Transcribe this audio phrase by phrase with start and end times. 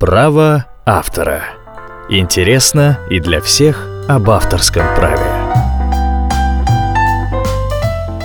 [0.00, 1.42] Право автора.
[2.08, 5.26] Интересно и для всех об авторском праве.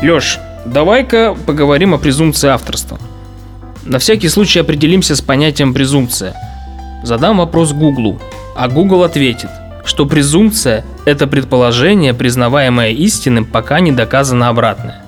[0.02, 2.98] Лёш, давай-ка поговорим о презумпции авторства.
[3.84, 6.34] На всякий случай определимся с понятием презумпция.
[7.04, 8.21] Задам вопрос Гуглу,
[8.55, 9.50] а Google ответит,
[9.84, 15.04] что презумпция– это предположение, признаваемое истинным, пока не доказано обратное.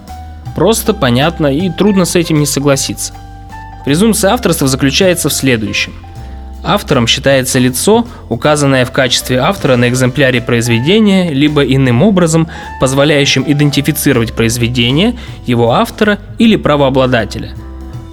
[0.53, 3.13] Просто, понятно и трудно с этим не согласиться.
[3.85, 5.93] Презумпция авторства заключается в следующем–
[6.67, 12.49] Автором считается лицо, указанное в качестве автора на экземпляре произведения, либо иным образом,
[12.81, 17.53] позволяющим идентифицировать произведение, его автора или правообладателя.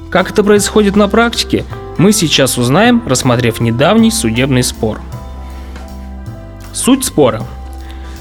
[0.08, 1.64] Как это происходит на практике,
[1.98, 5.00] мы сейчас узнаем, рассмотрев недавний судебный спор.
[6.72, 7.42] Суть спора.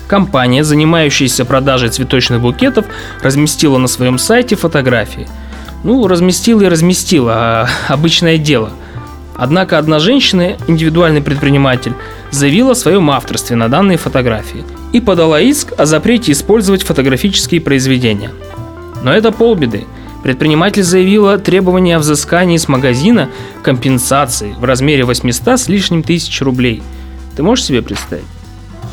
[0.07, 2.87] Компания, занимающаяся продажей цветочных букетов,
[3.21, 5.27] разместила на своем сайте фотографии.
[5.83, 8.71] Ну, разместила и разместила, а обычное дело–
[9.43, 11.91] Однако одна женщина, индивидуальный предприниматель,
[12.31, 18.31] заявила о своем авторстве на данные фотографии и подала иск о запрете использовать фотографические произведения.
[19.03, 19.83] Но это полбеды.
[20.23, 23.27] Предприниматель заявила требование о взыскании с магазина
[23.63, 26.81] компенсации в размере 800 с лишним тысяч рублей.
[27.35, 28.23] Ты можешь себе представить?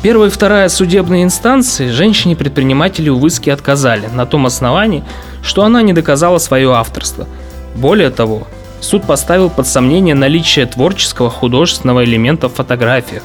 [0.03, 5.05] Первая и вторая судебные инстанции женщине-предпринимателю в иске отказали на том основании,
[5.43, 7.25] что она не доказала свое авторство.
[7.73, 8.49] Более того,
[8.81, 13.23] суд поставил под сомнение наличие творческого художественного элемента в фотографиях.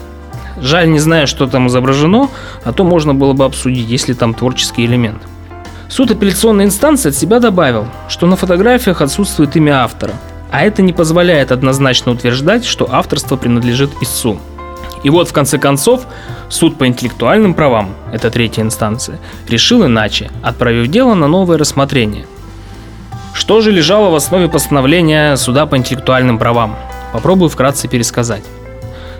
[0.61, 2.29] Жаль, не знаю, что там изображено,
[2.65, 5.23] а то можно было бы обсудить, есть ли там творческий элемент.
[5.89, 10.15] Суд апелляционной инстанции от себя добавил, что на фотографиях отсутствует имя автора,
[10.51, 14.39] а это не позволяет однозначно утверждать, что авторство принадлежит истцу.
[15.03, 16.07] И вот в конце концов
[16.49, 22.27] суд по интеллектуальным правам, это третья инстанция, решил иначе, отправив дело на новое рассмотрение–
[23.37, 26.75] что же лежало в основе постановления суда по интеллектуальным правам?
[27.13, 28.43] Попробую вкратце пересказать.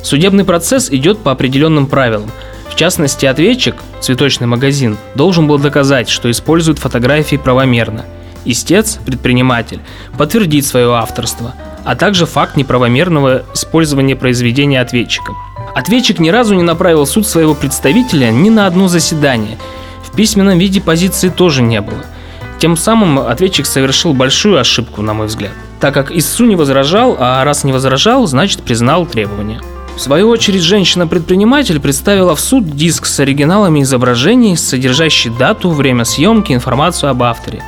[0.03, 2.31] Судебный процесс идет по определенным правилам.
[2.71, 8.07] В частности, ответчик, цветочный магазин, должен был доказать, что использует фотографии правомерно.
[8.47, 9.81] Истец, предприниматель,
[10.17, 11.55] подтвердить свое авторство,
[11.85, 15.37] а также факт неправомерного использования произведения ответчиком.
[15.75, 19.59] Ответчик ни разу не направил суд своего представителя ни на одно заседание.
[20.03, 22.03] В письменном виде позиции тоже не было–
[22.59, 27.45] тем самым ответчик совершил большую ошибку, на мой взгляд, так как истцу не возражал, а
[27.45, 29.61] раз не возражал, значит признал требования.
[29.97, 36.53] В свою очередь, женщина-предприниматель представила в суд диск с оригиналами изображений, содержащий дату, время съемки,
[36.53, 37.63] информацию об авторе.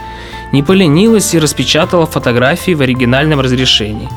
[0.52, 4.10] Не поленилась и распечатала фотографии в оригинальном разрешении.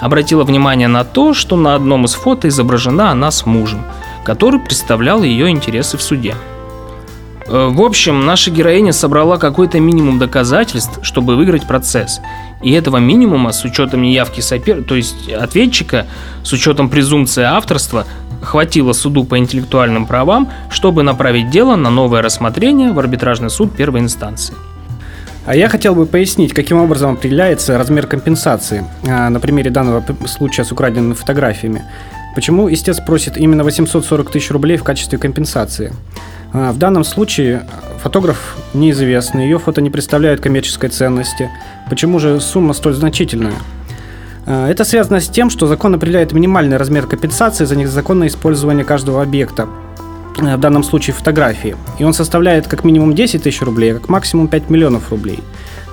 [0.00, 3.84] Обратила внимание на то, что на одном из фото изображена она с мужем,
[4.24, 6.36] который представлял ее интересы в суде.
[7.48, 12.20] Э, в общем, наша героиня собрала какой-то минимум доказательств, чтобы выиграть процесс.
[12.62, 14.82] И этого минимума с учетом неявки сопер...
[14.82, 16.06] то есть ответчика,
[16.42, 18.06] с учетом презумпции авторства,
[18.42, 24.00] хватило суду по интеллектуальным правам, чтобы направить дело на новое рассмотрение в арбитражный суд первой
[24.00, 24.54] инстанции.
[25.46, 30.64] А я хотел бы пояснить, каким образом определяется размер компенсации а, на примере данного случая
[30.64, 31.84] с украденными фотографиями.
[32.34, 35.92] Почему истец просит именно 840 тысяч рублей в качестве компенсации?
[36.56, 37.66] А, в данном случае
[38.02, 41.50] фотограф неизвестный, ее фото не представляют коммерческой ценности.
[41.90, 43.52] Почему же сумма столь значительная?
[44.46, 49.22] А, это связано с тем, что закон определяет минимальный размер компенсации за незаконное использование каждого
[49.22, 49.68] объекта,
[50.38, 51.76] а, в данном случае фотографии.
[51.98, 55.40] И он составляет как минимум 10 тысяч рублей, а как максимум 5 миллионов рублей.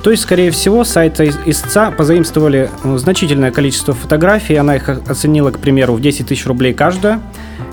[0.01, 5.59] То есть, скорее всего, сайта истца позаимствовали ну, значительное количество фотографий, она их оценила, к
[5.59, 7.19] примеру, в 10 тысяч рублей каждая,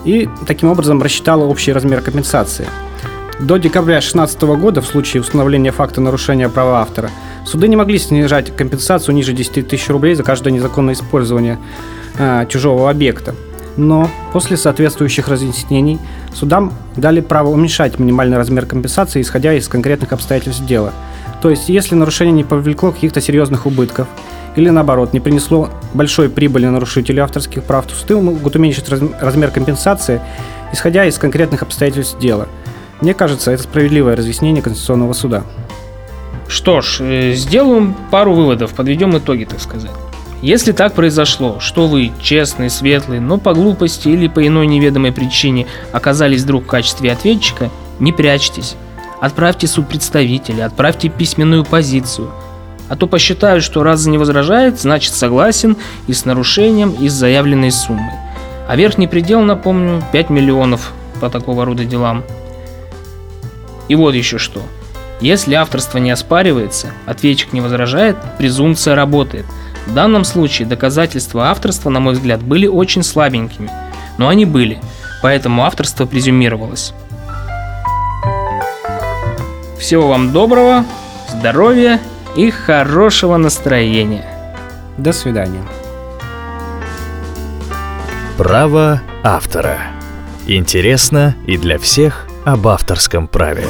[0.04, 2.66] и таким образом рассчитала общий размер компенсации.
[3.40, 7.10] До декабря 2016 года, в случае установления факта нарушения права автора,
[7.46, 11.58] суды не могли снижать компенсацию ниже 10 тысяч рублей за каждое незаконное использование
[12.18, 13.34] э, чужого объекта.
[13.76, 15.98] Но после соответствующих разъяснений
[16.34, 20.92] судам дали право уменьшать минимальный размер компенсации, исходя из конкретных обстоятельств дела.
[21.40, 24.06] То есть, если нарушение не повлекло каких-то серьезных убытков–
[24.56, 30.20] или наоборот не принесло большой прибыли нарушителю авторских прав, то суды могут уменьшить размер компенсации,
[30.72, 32.48] исходя из конкретных обстоятельств дела.
[33.00, 35.44] Мне кажется, это справедливое разъяснение Конституционного суда.
[36.48, 39.92] Что ж, э, сделаем пару выводов, подведем итоги, так сказать.
[40.42, 45.66] Если так произошло, что вы честный, светлый, но по глупости или по иной неведомой причине
[45.92, 47.70] оказались вдруг в качестве ответчика,
[48.00, 48.76] не прячьтесь.
[49.20, 52.30] Отправьте суд представителя, отправьте письменную позицию–
[52.90, 55.76] а то посчитают, что раз не возражает, значит согласен
[56.08, 58.14] и с нарушением, и с заявленной суммой.
[58.68, 62.24] А верхний предел, напомню, 5 миллионов по такого рода делам.
[63.88, 64.60] И вот еще что.
[65.20, 69.46] Если авторство не оспаривается, ответчик не возражает, презумпция работает.
[69.86, 73.70] В данном случае доказательства авторства, на мой взгляд, были очень слабенькими,
[74.18, 74.80] но они были,
[75.22, 76.92] поэтому авторство презюмировалось.
[79.78, 80.84] Всего вам доброго,
[81.28, 82.00] здоровья
[82.36, 84.24] и хорошего настроения.
[84.98, 85.62] До свидания.
[88.36, 89.78] Право автора.
[90.46, 93.66] Интересно и для всех об авторском праве.